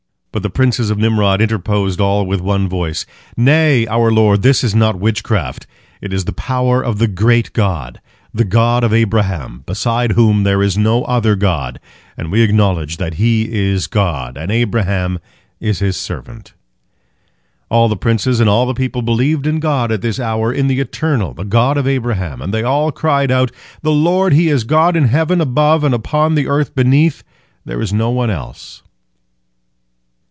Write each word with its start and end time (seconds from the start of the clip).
But 0.33 0.43
the 0.43 0.49
princes 0.49 0.89
of 0.89 0.97
Nimrod 0.97 1.41
interposed 1.41 1.99
all 1.99 2.25
with 2.25 2.39
one 2.39 2.69
voice, 2.69 3.05
"Nay, 3.35 3.85
our 3.87 4.09
lord, 4.09 4.43
this 4.43 4.63
is 4.63 4.73
not 4.73 4.97
witchcraft, 4.97 5.67
it 5.99 6.13
is 6.13 6.23
the 6.23 6.31
power 6.31 6.81
of 6.81 6.99
the 6.99 7.09
great 7.09 7.51
God, 7.51 7.99
the 8.33 8.45
God 8.45 8.85
of 8.85 8.93
Abraham, 8.93 9.63
beside 9.65 10.13
whom 10.13 10.43
there 10.43 10.63
is 10.63 10.77
no 10.77 11.03
other 11.03 11.35
god, 11.35 11.81
and 12.15 12.31
we 12.31 12.43
acknowledge 12.43 12.95
that 12.95 13.15
He 13.15 13.51
is 13.51 13.87
God, 13.87 14.37
and 14.37 14.53
Abraham 14.53 15.19
is 15.59 15.79
His 15.79 15.97
servant." 15.97 16.53
All 17.69 17.89
the 17.89 17.97
princes 17.97 18.39
and 18.39 18.49
all 18.49 18.65
the 18.65 18.73
people 18.73 19.01
believed 19.01 19.45
in 19.45 19.59
God 19.59 19.91
at 19.91 20.01
this 20.01 20.17
hour, 20.17 20.53
in 20.53 20.67
the 20.67 20.79
Eternal, 20.79 21.33
the 21.33 21.43
God 21.43 21.77
of 21.77 21.85
Abraham, 21.85 22.41
and 22.41 22.53
they 22.53 22.63
all 22.63 22.93
cried 22.93 23.31
out, 23.31 23.51
"The 23.81 23.91
Lord 23.91 24.31
He 24.31 24.47
is 24.47 24.63
God 24.63 24.95
in 24.95 25.09
heaven 25.09 25.41
above 25.41 25.83
and 25.83 25.93
upon 25.93 26.35
the 26.35 26.47
earth 26.47 26.73
beneath; 26.73 27.21
there 27.65 27.81
is 27.81 27.91
none 27.91 28.29
else." 28.29 28.81